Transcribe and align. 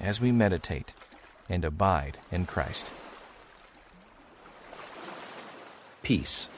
as 0.00 0.20
we 0.20 0.32
meditate 0.32 0.92
and 1.48 1.64
abide 1.64 2.18
in 2.30 2.46
Christ. 2.46 2.90
Peace. 6.02 6.48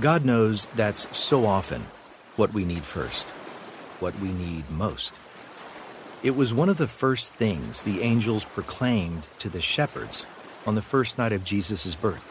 God 0.00 0.24
knows 0.24 0.66
that's 0.76 1.16
so 1.16 1.44
often 1.44 1.86
what 2.36 2.52
we 2.52 2.64
need 2.64 2.84
first, 2.84 3.26
what 4.00 4.18
we 4.20 4.30
need 4.30 4.70
most. 4.70 5.14
It 6.22 6.36
was 6.36 6.54
one 6.54 6.68
of 6.68 6.78
the 6.78 6.88
first 6.88 7.32
things 7.34 7.82
the 7.82 8.02
angels 8.02 8.44
proclaimed 8.44 9.24
to 9.40 9.48
the 9.48 9.60
shepherds 9.60 10.24
on 10.66 10.74
the 10.74 10.82
first 10.82 11.18
night 11.18 11.32
of 11.32 11.44
Jesus' 11.44 11.94
birth. 11.94 12.26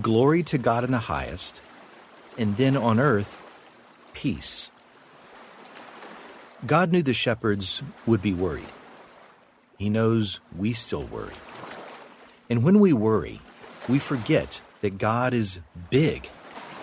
Glory 0.00 0.42
to 0.44 0.58
God 0.58 0.84
in 0.84 0.90
the 0.90 0.98
highest, 0.98 1.60
and 2.36 2.56
then 2.56 2.76
on 2.76 3.00
earth, 3.00 3.40
peace. 4.14 4.70
God 6.64 6.92
knew 6.92 7.02
the 7.02 7.12
shepherds 7.12 7.82
would 8.06 8.22
be 8.22 8.32
worried. 8.32 8.68
He 9.78 9.90
knows 9.90 10.40
we 10.56 10.72
still 10.72 11.02
worry. 11.02 11.34
And 12.48 12.62
when 12.62 12.80
we 12.80 12.92
worry, 12.92 13.40
we 13.88 13.98
forget 13.98 14.60
that 14.80 14.98
God 14.98 15.34
is 15.34 15.60
big 15.90 16.28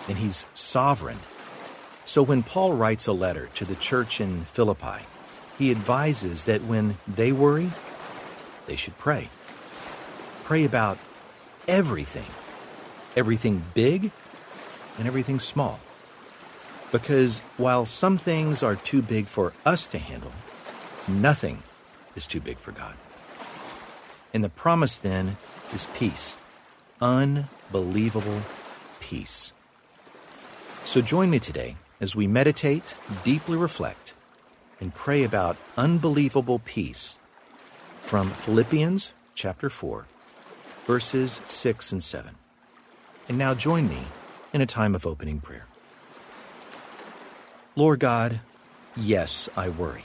and 0.08 0.18
He's 0.18 0.46
sovereign. 0.54 1.18
So 2.04 2.22
when 2.22 2.42
Paul 2.42 2.74
writes 2.74 3.06
a 3.06 3.12
letter 3.12 3.48
to 3.54 3.64
the 3.64 3.74
church 3.74 4.20
in 4.20 4.44
Philippi, 4.44 5.06
he 5.58 5.70
advises 5.70 6.44
that 6.44 6.64
when 6.64 6.98
they 7.08 7.32
worry, 7.32 7.70
they 8.66 8.76
should 8.76 8.98
pray. 8.98 9.28
Pray 10.44 10.64
about 10.64 10.98
everything 11.66 12.26
everything 13.16 13.62
big 13.74 14.10
and 14.98 15.06
everything 15.06 15.40
small. 15.40 15.80
Because 16.94 17.40
while 17.56 17.86
some 17.86 18.18
things 18.18 18.62
are 18.62 18.76
too 18.76 19.02
big 19.02 19.26
for 19.26 19.52
us 19.66 19.88
to 19.88 19.98
handle, 19.98 20.30
nothing 21.08 21.64
is 22.14 22.28
too 22.28 22.38
big 22.40 22.56
for 22.56 22.70
God. 22.70 22.94
And 24.32 24.44
the 24.44 24.48
promise 24.48 24.96
then 24.96 25.36
is 25.72 25.88
peace. 25.96 26.36
Unbelievable 27.00 28.42
peace. 29.00 29.52
So 30.84 31.00
join 31.00 31.30
me 31.30 31.40
today 31.40 31.74
as 32.00 32.14
we 32.14 32.28
meditate, 32.28 32.94
deeply 33.24 33.56
reflect, 33.56 34.14
and 34.80 34.94
pray 34.94 35.24
about 35.24 35.56
unbelievable 35.76 36.60
peace 36.60 37.18
from 38.02 38.30
Philippians 38.30 39.14
chapter 39.34 39.68
4, 39.68 40.06
verses 40.86 41.40
6 41.48 41.90
and 41.90 42.04
7. 42.04 42.36
And 43.28 43.36
now 43.36 43.52
join 43.52 43.88
me 43.88 44.04
in 44.52 44.60
a 44.60 44.66
time 44.66 44.94
of 44.94 45.04
opening 45.04 45.40
prayer. 45.40 45.66
Lord 47.76 47.98
God, 47.98 48.40
yes, 48.96 49.48
I 49.56 49.68
worry. 49.68 50.04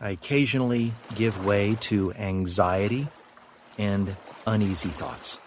I 0.00 0.10
occasionally 0.10 0.92
give 1.16 1.44
way 1.44 1.76
to 1.80 2.12
anxiety 2.14 3.08
and 3.76 4.14
uneasy 4.46 4.88
thoughts. 4.88 5.40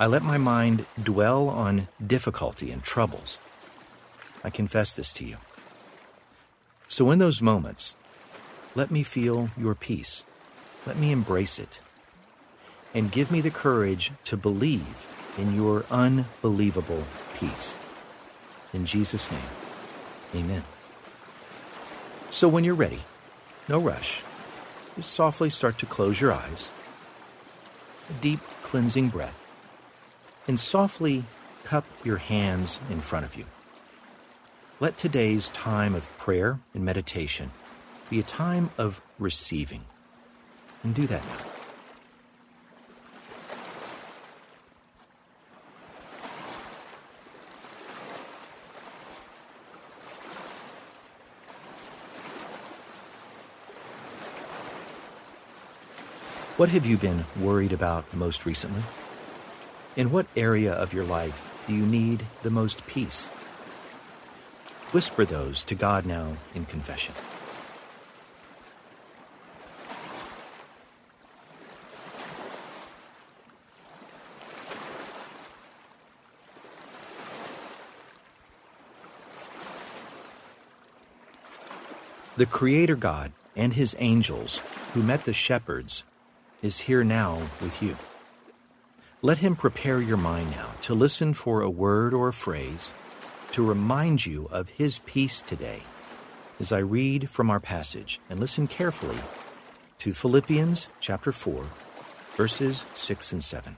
I 0.00 0.06
let 0.06 0.22
my 0.22 0.36
mind 0.36 0.86
dwell 1.00 1.48
on 1.48 1.86
difficulty 2.04 2.72
and 2.72 2.82
troubles. 2.82 3.38
I 4.42 4.50
confess 4.50 4.94
this 4.94 5.12
to 5.14 5.24
you. 5.24 5.36
So, 6.88 7.12
in 7.12 7.20
those 7.20 7.40
moments, 7.40 7.94
let 8.74 8.90
me 8.90 9.04
feel 9.04 9.50
your 9.56 9.76
peace. 9.76 10.24
Let 10.86 10.96
me 10.96 11.12
embrace 11.12 11.60
it. 11.60 11.80
And 12.94 13.12
give 13.12 13.30
me 13.30 13.40
the 13.40 13.50
courage 13.50 14.10
to 14.24 14.36
believe 14.36 15.06
in 15.38 15.54
your 15.54 15.84
unbelievable 15.88 17.04
peace. 17.38 17.76
In 18.72 18.86
Jesus' 18.86 19.30
name, 19.30 19.59
amen. 20.34 20.64
So 22.30 22.48
when 22.48 22.64
you're 22.64 22.74
ready, 22.74 23.00
no 23.68 23.78
rush, 23.78 24.22
just 24.96 25.12
softly 25.12 25.50
start 25.50 25.78
to 25.78 25.86
close 25.86 26.20
your 26.20 26.32
eyes, 26.32 26.70
a 28.08 28.12
deep 28.22 28.40
cleansing 28.62 29.08
breath, 29.08 29.46
and 30.46 30.58
softly 30.58 31.24
cup 31.64 31.84
your 32.04 32.16
hands 32.18 32.78
in 32.90 33.00
front 33.00 33.24
of 33.24 33.36
you. 33.36 33.44
Let 34.80 34.96
today's 34.96 35.50
time 35.50 35.94
of 35.94 36.08
prayer 36.18 36.58
and 36.74 36.84
meditation 36.84 37.50
be 38.08 38.18
a 38.18 38.24
time 38.24 38.70
of 38.78 39.00
receiving. 39.18 39.84
And 40.82 40.94
do 40.94 41.06
that 41.06 41.22
now. 41.26 41.49
What 56.60 56.68
have 56.68 56.84
you 56.84 56.98
been 56.98 57.24
worried 57.40 57.72
about 57.72 58.12
most 58.12 58.44
recently? 58.44 58.82
In 59.96 60.10
what 60.10 60.26
area 60.36 60.74
of 60.74 60.92
your 60.92 61.04
life 61.04 61.64
do 61.66 61.72
you 61.72 61.86
need 61.86 62.26
the 62.42 62.50
most 62.50 62.86
peace? 62.86 63.28
Whisper 64.92 65.24
those 65.24 65.64
to 65.64 65.74
God 65.74 66.04
now 66.04 66.36
in 66.54 66.66
confession. 66.66 67.14
The 82.36 82.44
Creator 82.44 82.96
God 82.96 83.32
and 83.56 83.72
His 83.72 83.96
angels 83.98 84.60
who 84.92 85.02
met 85.02 85.24
the 85.24 85.32
shepherds 85.32 86.04
is 86.62 86.78
here 86.78 87.04
now 87.04 87.38
with 87.60 87.82
you. 87.82 87.96
Let 89.22 89.38
him 89.38 89.56
prepare 89.56 90.00
your 90.00 90.16
mind 90.16 90.50
now 90.50 90.70
to 90.82 90.94
listen 90.94 91.34
for 91.34 91.60
a 91.60 91.70
word 91.70 92.14
or 92.14 92.28
a 92.28 92.32
phrase 92.32 92.90
to 93.52 93.66
remind 93.66 94.24
you 94.24 94.48
of 94.50 94.68
his 94.68 95.00
peace 95.00 95.42
today 95.42 95.82
as 96.58 96.72
I 96.72 96.78
read 96.78 97.30
from 97.30 97.50
our 97.50 97.60
passage 97.60 98.20
and 98.28 98.38
listen 98.38 98.66
carefully 98.66 99.18
to 99.98 100.14
Philippians 100.14 100.86
chapter 101.00 101.32
4, 101.32 101.64
verses 102.36 102.84
6 102.94 103.32
and 103.32 103.44
7. 103.44 103.76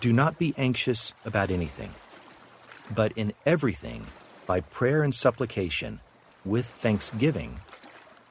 Do 0.00 0.12
not 0.12 0.38
be 0.38 0.54
anxious 0.58 1.14
about 1.24 1.50
anything, 1.50 1.90
but 2.94 3.12
in 3.12 3.32
everything, 3.46 4.06
by 4.46 4.60
prayer 4.60 5.02
and 5.02 5.14
supplication, 5.14 6.00
with 6.44 6.66
thanksgiving, 6.66 7.60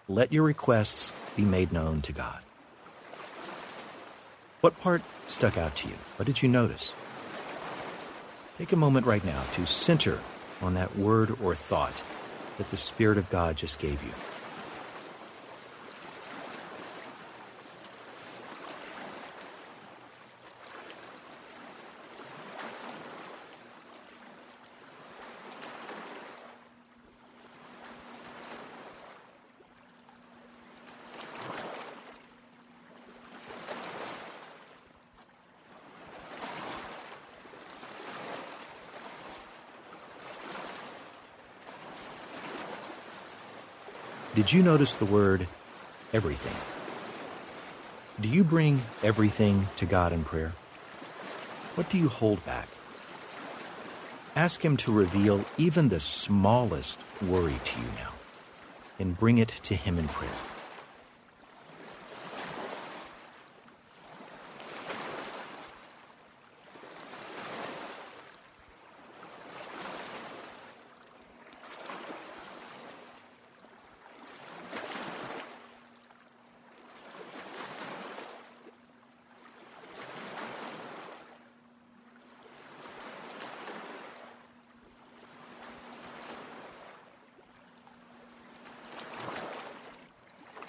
let 0.08 0.32
your 0.32 0.44
requests 0.44 1.12
be 1.36 1.44
made 1.44 1.74
known 1.74 2.02
to 2.04 2.12
God. 2.12 2.45
What 4.66 4.82
part 4.82 5.04
stuck 5.28 5.60
out 5.60 5.76
to 5.76 5.88
you? 5.90 5.94
What 6.18 6.26
did 6.26 6.42
you 6.42 6.50
notice? 6.50 6.92
Take 8.58 8.72
a 8.72 8.76
moment 8.76 9.06
right 9.06 9.24
now 9.24 9.44
to 9.54 9.68
center 9.68 10.20
on 10.60 10.74
that 10.74 10.96
word 10.98 11.38
or 11.40 11.54
thought 11.54 12.02
that 12.58 12.70
the 12.70 12.76
Spirit 12.76 13.20
of 13.20 13.30
God 13.30 13.58
just 13.58 13.78
gave 13.78 14.02
you. 14.02 14.10
Did 44.36 44.52
you 44.52 44.62
notice 44.62 44.94
the 44.96 45.06
word 45.06 45.48
everything? 46.14 46.56
Do 48.20 48.28
you 48.28 48.44
bring 48.44 48.82
everything 49.02 49.68
to 49.78 49.86
God 49.86 50.12
in 50.12 50.26
prayer? 50.26 50.54
What 51.76 51.90
do 51.90 51.98
you 51.98 52.10
hold 52.10 52.46
back? 52.46 52.68
Ask 54.36 54.64
Him 54.64 54.76
to 54.78 54.92
reveal 54.92 55.46
even 55.58 55.88
the 55.88 56.02
smallest 56.02 57.00
worry 57.22 57.56
to 57.64 57.80
you 57.80 57.88
now. 57.96 58.12
and 59.00 59.18
bring 59.18 59.38
it 59.38 59.50
to 59.64 59.76
Him 59.76 59.98
in 59.98 60.08
prayer. 60.08 60.55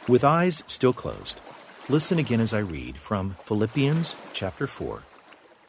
With 0.09 0.23
eyes 0.23 0.63
still 0.69 0.93
closed, 0.93 1.41
listen 1.89 2.21
again 2.21 2.41
as 2.41 2.55
I 2.55 2.61
read 2.61 2.97
from 2.97 3.35
Philippians 3.45 4.15
chapter 4.33 4.69
4, 4.69 5.03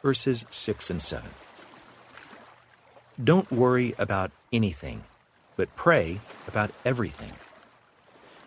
verses 0.00 0.44
6 0.48 0.90
and 0.90 1.02
7. 1.02 1.30
Don't 3.22 3.50
worry 3.50 3.96
about 3.98 4.30
anything, 4.52 5.02
but 5.56 5.74
pray 5.74 6.20
about 6.46 6.70
everything. 6.84 7.32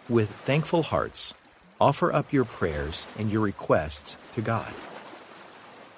With 0.07 0.29
thankful 0.29 0.83
hearts, 0.83 1.33
offer 1.81 2.13
up 2.13 2.31
your 2.31 2.45
prayers 2.45 3.05
and 3.19 3.29
your 3.29 3.41
requests 3.41 4.15
to 4.35 4.41
God. 4.41 4.71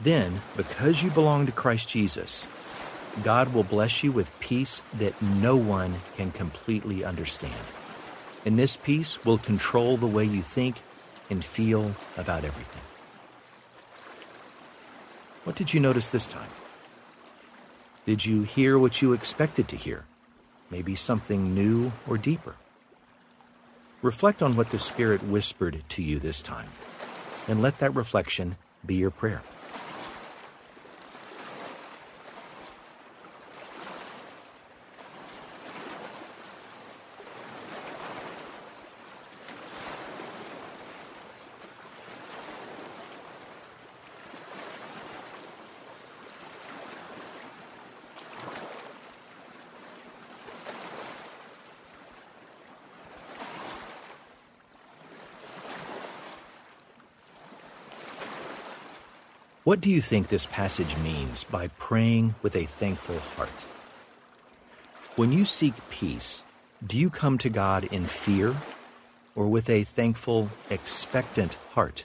Then, 0.02 0.42
because 0.58 1.04
you 1.04 1.12
belong 1.12 1.46
to 1.46 1.52
Christ 1.52 1.88
Jesus, 1.88 2.48
God 3.22 3.54
will 3.54 3.62
bless 3.62 4.04
you 4.04 4.12
with 4.12 4.40
peace 4.40 4.82
that 4.96 5.22
no 5.22 5.56
one 5.56 6.02
can 6.18 6.32
completely 6.32 7.04
understand. 7.04 7.54
And 8.46 8.60
this 8.60 8.76
peace 8.76 9.24
will 9.24 9.38
control 9.38 9.98
the 9.98 10.08
way 10.08 10.26
you 10.26 10.42
think 10.42 10.82
and 11.30 11.44
feel 11.44 11.96
about 12.18 12.44
everything. 12.44 12.82
What 15.44 15.56
did 15.56 15.74
you 15.74 15.80
notice 15.80 16.10
this 16.10 16.28
time? 16.28 16.50
Did 18.06 18.26
you 18.26 18.44
hear 18.44 18.78
what 18.78 19.02
you 19.02 19.14
expected 19.14 19.68
to 19.70 19.78
hear? 19.78 20.06
Maybe 20.70 20.96
something 20.96 21.56
new 21.56 21.92
or 22.08 22.18
deeper? 22.18 22.56
Reflect 24.02 24.42
on 24.42 24.58
what 24.58 24.70
the 24.70 24.80
Spirit 24.80 25.24
whispered 25.24 25.84
to 25.90 26.04
you 26.04 26.20
this 26.20 26.42
time, 26.42 26.70
and 27.48 27.62
let 27.62 27.80
that 27.80 27.96
reflection 27.96 28.58
be 28.86 28.96
your 28.96 29.12
prayer. 29.12 29.42
What 59.64 59.80
do 59.80 59.90
you 59.90 60.02
think 60.02 60.28
this 60.28 60.46
passage 60.46 60.98
means 60.98 61.46
by 61.46 61.70
praying 61.80 62.36
with 62.42 62.54
a 62.54 62.66
thankful 62.66 63.20
heart? 63.20 63.48
When 65.16 65.32
you 65.32 65.46
seek 65.46 65.74
peace, 65.90 66.44
do 66.86 66.98
you 66.98 67.10
come 67.10 67.38
to 67.38 67.50
God 67.50 67.86
in 67.86 68.04
fear 68.04 68.58
or 69.38 69.48
with 69.48 69.70
a 69.70 69.86
thankful, 69.86 70.50
expectant 70.70 71.54
heart? 71.72 72.04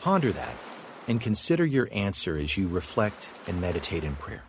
Ponder 0.00 0.30
that 0.30 0.54
and 1.08 1.22
consider 1.22 1.64
your 1.64 1.88
answer 1.90 2.36
as 2.36 2.58
you 2.58 2.68
reflect 2.68 3.28
and 3.46 3.58
meditate 3.58 4.04
in 4.04 4.16
prayer. 4.16 4.44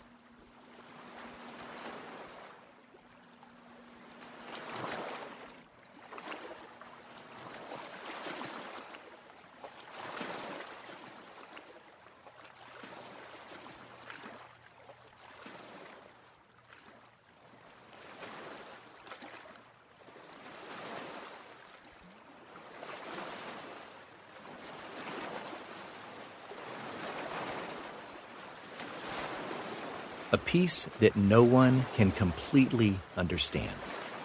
A 30.31 30.37
peace 30.37 30.89
that 30.99 31.15
no 31.15 31.41
one 31.41 31.85
can 31.95 32.11
completely 32.11 32.95
understand. 33.15 33.71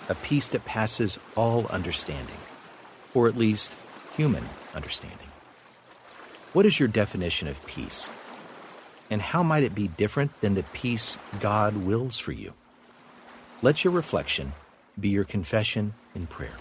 A 0.08 0.16
peace 0.16 0.48
that 0.48 0.64
passes 0.64 1.18
all 1.36 1.66
understanding, 1.66 2.38
or 3.14 3.28
at 3.28 3.36
least 3.36 3.76
human 4.16 4.44
understanding. 4.74 5.28
What 6.52 6.66
is 6.66 6.80
your 6.80 6.88
definition 6.88 7.46
of 7.46 7.64
peace? 7.66 8.10
And 9.10 9.22
how 9.22 9.42
might 9.44 9.62
it 9.62 9.74
be 9.74 9.88
different 9.88 10.38
than 10.40 10.54
the 10.54 10.64
peace 10.64 11.18
God 11.40 11.76
wills 11.76 12.18
for 12.18 12.32
you? 12.32 12.54
Let 13.62 13.84
your 13.84 13.92
reflection 13.92 14.52
be 14.98 15.10
your 15.10 15.24
confession 15.24 15.94
in 16.16 16.26
prayer. 16.26 16.56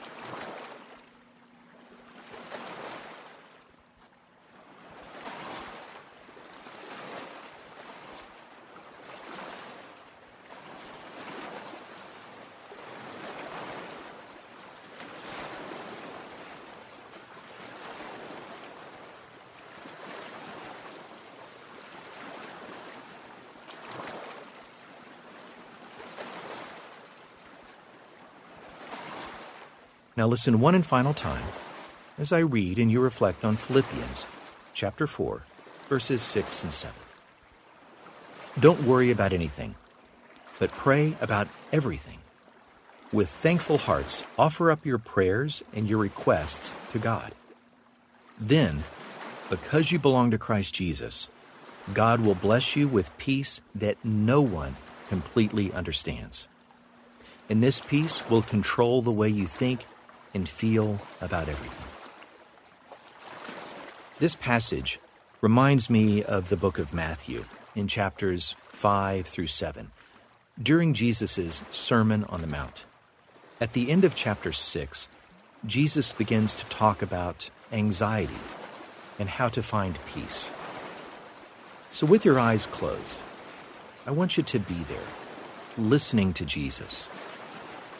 Now 30.21 30.27
listen 30.27 30.59
one 30.59 30.75
and 30.75 30.85
final 30.85 31.15
time 31.15 31.43
as 32.19 32.31
I 32.31 32.41
read 32.41 32.77
and 32.77 32.91
you 32.91 33.01
reflect 33.01 33.43
on 33.43 33.55
Philippians 33.55 34.27
chapter 34.71 35.07
4, 35.07 35.41
verses 35.89 36.21
6 36.21 36.61
and 36.61 36.71
7. 36.71 36.95
Don't 38.59 38.83
worry 38.83 39.09
about 39.09 39.33
anything, 39.33 39.73
but 40.59 40.69
pray 40.73 41.15
about 41.21 41.47
everything. 41.73 42.19
With 43.11 43.29
thankful 43.29 43.79
hearts, 43.79 44.23
offer 44.37 44.69
up 44.69 44.85
your 44.85 44.99
prayers 44.99 45.63
and 45.73 45.89
your 45.89 45.97
requests 45.97 46.75
to 46.91 46.99
God. 46.99 47.33
Then, 48.39 48.83
because 49.49 49.91
you 49.91 49.97
belong 49.97 50.29
to 50.29 50.37
Christ 50.37 50.75
Jesus, 50.75 51.29
God 51.95 52.19
will 52.19 52.35
bless 52.35 52.75
you 52.75 52.87
with 52.87 53.17
peace 53.17 53.59
that 53.73 53.97
no 54.05 54.39
one 54.43 54.75
completely 55.09 55.73
understands. 55.73 56.47
And 57.49 57.63
this 57.63 57.81
peace 57.81 58.29
will 58.29 58.43
control 58.43 59.01
the 59.01 59.11
way 59.11 59.27
you 59.27 59.47
think 59.47 59.87
and 60.33 60.47
feel 60.47 60.99
about 61.19 61.49
everything. 61.49 61.87
This 64.19 64.35
passage 64.35 64.99
reminds 65.41 65.89
me 65.89 66.23
of 66.23 66.49
the 66.49 66.57
book 66.57 66.77
of 66.77 66.93
Matthew 66.93 67.45
in 67.75 67.87
chapters 67.87 68.55
5 68.69 69.25
through 69.25 69.47
7, 69.47 69.91
during 70.61 70.93
Jesus' 70.93 71.63
Sermon 71.71 72.23
on 72.25 72.41
the 72.41 72.47
Mount. 72.47 72.85
At 73.59 73.73
the 73.73 73.89
end 73.89 74.03
of 74.03 74.15
chapter 74.15 74.51
6, 74.51 75.07
Jesus 75.65 76.13
begins 76.13 76.55
to 76.55 76.65
talk 76.65 77.01
about 77.01 77.49
anxiety 77.71 78.39
and 79.19 79.29
how 79.29 79.49
to 79.49 79.63
find 79.63 79.97
peace. 80.13 80.49
So, 81.91 82.07
with 82.07 82.25
your 82.25 82.39
eyes 82.39 82.65
closed, 82.67 83.19
I 84.05 84.11
want 84.11 84.37
you 84.37 84.43
to 84.43 84.59
be 84.59 84.83
there, 84.87 84.97
listening 85.77 86.33
to 86.33 86.45
Jesus, 86.45 87.07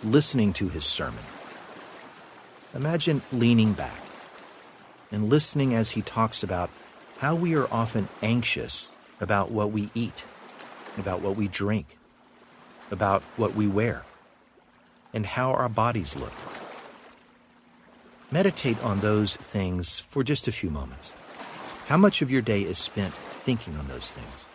listening 0.03 0.53
to 0.53 0.69
his 0.69 0.85
sermon. 0.85 1.23
Imagine 2.73 3.21
leaning 3.33 3.73
back 3.73 3.99
and 5.11 5.29
listening 5.29 5.75
as 5.75 5.91
he 5.91 6.01
talks 6.01 6.41
about 6.41 6.69
how 7.19 7.35
we 7.35 7.55
are 7.55 7.67
often 7.71 8.07
anxious 8.21 8.89
about 9.19 9.51
what 9.51 9.71
we 9.71 9.89
eat, 9.93 10.23
about 10.97 11.21
what 11.21 11.35
we 11.35 11.47
drink, 11.47 11.97
about 12.89 13.21
what 13.35 13.55
we 13.55 13.67
wear, 13.67 14.03
and 15.13 15.25
how 15.25 15.51
our 15.51 15.69
bodies 15.69 16.15
look. 16.15 16.33
Meditate 18.31 18.81
on 18.81 19.01
those 19.01 19.35
things 19.35 19.99
for 19.99 20.23
just 20.23 20.47
a 20.47 20.51
few 20.51 20.69
moments. 20.69 21.13
How 21.87 21.97
much 21.97 22.21
of 22.21 22.31
your 22.31 22.41
day 22.41 22.61
is 22.61 22.77
spent 22.77 23.13
thinking 23.13 23.75
on 23.75 23.89
those 23.89 24.11
things? 24.11 24.50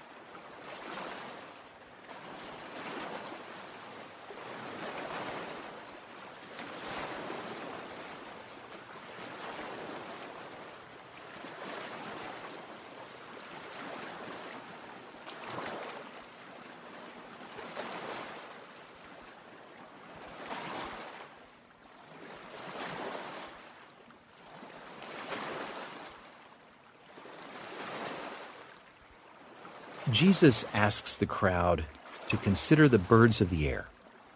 Jesus 30.13 30.65
asks 30.73 31.17
the 31.17 31.27
crowd 31.27 31.85
to 32.29 32.37
consider 32.37 32.89
the 32.89 32.99
birds 32.99 33.41
of 33.41 33.51
the 33.51 33.69
air 33.69 33.87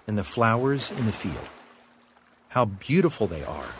and 0.08 0.18
the 0.18 0.24
flowers 0.24 0.90
in 0.90 1.06
the 1.06 1.12
field, 1.12 1.48
how 2.48 2.64
beautiful 2.64 3.28
they 3.28 3.44
are, 3.44 3.74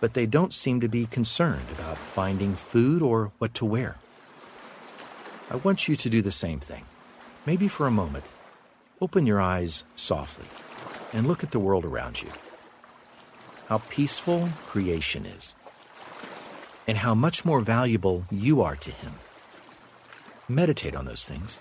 but 0.00 0.14
they 0.14 0.26
don't 0.26 0.52
seem 0.52 0.80
to 0.80 0.88
be 0.88 1.06
concerned 1.06 1.66
about 1.78 1.96
finding 1.96 2.54
food 2.54 3.02
or 3.02 3.30
what 3.38 3.54
to 3.54 3.64
wear. 3.64 3.98
I 5.48 5.56
want 5.56 5.86
you 5.86 5.94
to 5.94 6.10
do 6.10 6.22
the 6.22 6.32
same 6.32 6.58
thing. 6.58 6.84
Maybe 7.46 7.68
for 7.68 7.86
a 7.86 7.92
moment, 7.92 8.24
open 9.00 9.24
your 9.24 9.40
eyes 9.40 9.84
softly 9.94 10.46
and 11.12 11.28
look 11.28 11.44
at 11.44 11.52
the 11.52 11.60
world 11.60 11.84
around 11.84 12.20
you. 12.20 12.30
How 13.68 13.78
peaceful 13.90 14.48
creation 14.66 15.24
is, 15.24 15.54
and 16.88 16.98
how 16.98 17.14
much 17.14 17.44
more 17.44 17.60
valuable 17.60 18.24
you 18.28 18.60
are 18.60 18.76
to 18.76 18.90
Him. 18.90 19.12
Meditate 20.52 20.94
on 20.94 21.06
those 21.06 21.24
things. 21.24 21.56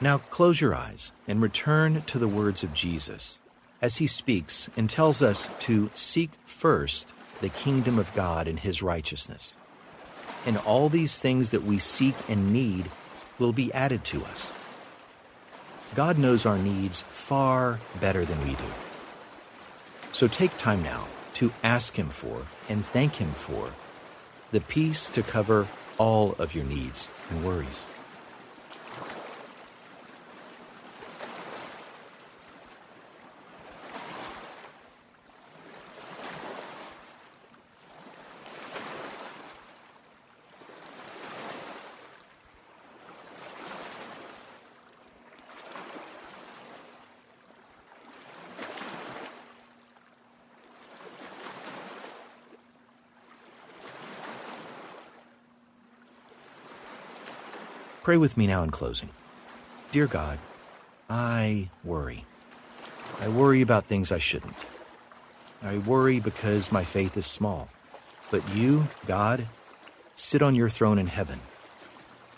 Now 0.00 0.18
close 0.18 0.60
your 0.60 0.74
eyes 0.74 1.12
and 1.26 1.40
return 1.40 2.02
to 2.02 2.18
the 2.18 2.28
words 2.28 2.62
of 2.62 2.74
Jesus 2.74 3.38
as 3.80 3.96
he 3.96 4.06
speaks 4.06 4.68
and 4.76 4.88
tells 4.88 5.22
us 5.22 5.48
to 5.60 5.90
seek 5.94 6.30
first 6.44 7.12
the 7.40 7.48
kingdom 7.48 7.98
of 7.98 8.14
God 8.14 8.48
and 8.48 8.58
his 8.58 8.82
righteousness. 8.82 9.56
And 10.44 10.58
all 10.58 10.88
these 10.88 11.18
things 11.18 11.50
that 11.50 11.64
we 11.64 11.78
seek 11.78 12.14
and 12.28 12.52
need 12.52 12.90
will 13.38 13.52
be 13.52 13.72
added 13.72 14.04
to 14.04 14.24
us. 14.24 14.52
God 15.94 16.18
knows 16.18 16.46
our 16.46 16.58
needs 16.58 17.00
far 17.02 17.78
better 18.00 18.24
than 18.24 18.40
we 18.40 18.54
do. 18.54 18.70
So 20.12 20.28
take 20.28 20.56
time 20.56 20.82
now 20.82 21.06
to 21.34 21.52
ask 21.62 21.98
Him 21.98 22.08
for 22.08 22.42
and 22.68 22.84
thank 22.86 23.16
Him 23.16 23.30
for 23.30 23.72
the 24.50 24.60
peace 24.60 25.08
to 25.10 25.22
cover 25.22 25.66
all 25.98 26.34
of 26.38 26.54
your 26.54 26.64
needs 26.64 27.08
and 27.30 27.44
worries. 27.44 27.84
Pray 58.06 58.18
with 58.18 58.36
me 58.36 58.46
now 58.46 58.62
in 58.62 58.70
closing. 58.70 59.08
Dear 59.90 60.06
God, 60.06 60.38
I 61.10 61.70
worry. 61.82 62.24
I 63.20 63.26
worry 63.26 63.62
about 63.62 63.86
things 63.86 64.12
I 64.12 64.18
shouldn't. 64.18 64.54
I 65.60 65.78
worry 65.78 66.20
because 66.20 66.70
my 66.70 66.84
faith 66.84 67.16
is 67.16 67.26
small. 67.26 67.68
But 68.30 68.48
you, 68.54 68.86
God, 69.08 69.48
sit 70.14 70.40
on 70.40 70.54
your 70.54 70.68
throne 70.68 71.00
in 71.00 71.08
heaven, 71.08 71.40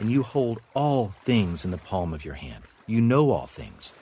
and 0.00 0.10
you 0.10 0.22
hold 0.22 0.62
all 0.72 1.12
things 1.24 1.66
in 1.66 1.70
the 1.70 1.76
palm 1.76 2.14
of 2.14 2.24
your 2.24 2.36
hand. 2.36 2.64
You 2.86 3.02
know 3.02 3.30
all 3.30 3.46
things, 3.46 3.92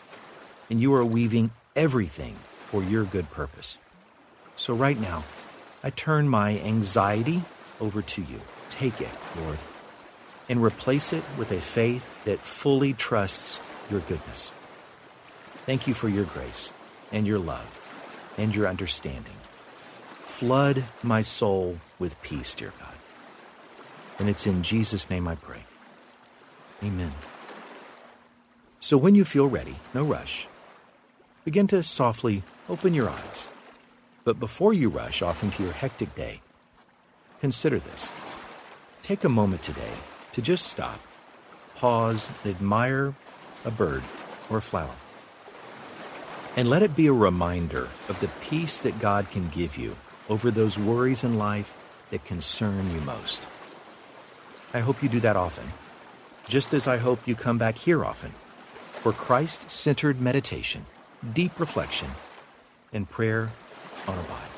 and 0.71 0.81
you 0.81 0.95
are 0.95 1.05
weaving 1.05 1.51
everything 1.75 2.37
for 2.69 2.81
your 2.81 3.03
good 3.03 3.29
purpose. 3.33 3.81
So 4.55 4.73
right 4.73 5.01
now, 5.01 5.25
I 5.83 5.91
turn 5.91 6.29
my 6.29 6.61
anxiety 6.61 7.43
over 7.81 8.03
to 8.03 8.23
you. 8.23 8.41
Take 8.71 9.01
it, 9.01 9.11
Lord 9.43 9.59
and 10.49 10.63
replace 10.63 11.13
it 11.13 11.25
with 11.39 11.51
a 11.51 11.61
faith 11.61 12.25
that 12.25 12.39
fully 12.39 12.93
trusts 12.93 13.59
your 13.91 14.01
goodness. 14.01 14.53
Thank 15.65 15.87
you 15.87 15.95
for 15.95 16.09
your 16.09 16.25
grace 16.25 16.73
and 17.13 17.27
your 17.27 17.39
love 17.39 18.35
and 18.39 18.55
your 18.55 18.67
understanding. 18.69 19.35
Flood 20.25 20.85
my 21.03 21.23
soul 21.23 21.79
with 21.99 22.21
peace, 22.23 22.55
dear 22.55 22.73
God. 22.79 22.95
And 24.19 24.29
it's 24.29 24.47
in 24.47 24.63
Jesus' 24.63 25.11
name 25.11 25.27
I 25.27 25.35
pray. 25.35 25.65
Amen. 26.83 27.13
So 28.81 28.97
when 28.97 29.15
you 29.15 29.25
feel 29.25 29.47
ready, 29.47 29.77
no 29.95 30.05
rush, 30.05 30.47
begin 31.45 31.67
to 31.69 31.83
softly 31.83 32.43
open 32.69 32.95
your 32.95 33.11
eyes. 33.11 33.49
But 34.25 34.39
before 34.39 34.73
you 34.73 34.89
rush 34.89 35.23
off 35.23 35.43
into 35.43 35.63
your 35.63 35.73
hectic 35.73 36.15
day, 36.15 36.41
consider 37.41 37.79
this. 37.79 38.13
Take 39.03 39.25
a 39.25 39.29
moment 39.29 39.63
today 39.63 39.93
to 40.37 40.43
just 40.43 40.67
stop, 40.67 41.01
pause, 41.77 42.29
and 42.45 42.55
admire 42.55 43.15
a 43.65 43.71
bird 43.71 44.03
or 44.51 44.59
a 44.59 44.61
flower. 44.61 44.95
And 46.55 46.69
let 46.69 46.83
it 46.83 46.95
be 46.95 47.07
a 47.07 47.13
reminder 47.15 47.89
of 48.11 48.21
the 48.21 48.29
peace 48.43 48.77
that 48.81 48.99
God 48.99 49.31
can 49.31 49.49
give 49.49 49.79
you 49.79 49.97
over 50.29 50.51
those 50.51 50.79
worries 50.79 51.25
in 51.25 51.39
life 51.39 51.75
that 52.11 52.27
concern 52.27 52.93
you 52.93 53.01
most. 53.01 53.45
I 54.75 54.81
hope 54.81 55.03
you 55.03 55.09
do 55.09 55.21
that 55.21 55.37
often, 55.37 55.73
just 56.47 56.75
as 56.75 56.87
I 56.87 56.99
hope 56.99 57.27
you 57.27 57.35
come 57.35 57.57
back 57.57 57.79
here 57.79 58.05
often 58.05 58.33
for 58.93 59.15
Christ 59.15 59.71
centered 59.71 60.21
meditation, 60.21 60.85
deep 61.33 61.59
reflection, 61.59 62.11
and 62.93 63.09
prayer 63.09 63.49
on 64.07 64.19
Abide. 64.19 64.56